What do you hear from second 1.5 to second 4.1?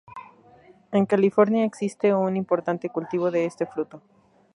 existe un importante cultivo de este fruto.